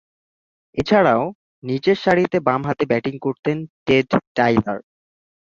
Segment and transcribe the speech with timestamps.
[0.77, 1.23] এছাড়াও,
[1.63, 4.79] নিচেরসারিতে বামহাতে ব্যাটিং করতেন টেড টাইলার।